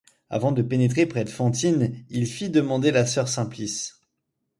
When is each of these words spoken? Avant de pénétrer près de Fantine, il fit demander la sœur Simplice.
Avant 0.31 0.51
de 0.51 0.63
pénétrer 0.63 1.05
près 1.05 1.23
de 1.25 1.29
Fantine, 1.29 1.93
il 2.09 2.25
fit 2.25 2.49
demander 2.49 2.89
la 2.89 3.05
sœur 3.05 3.27
Simplice. 3.27 4.01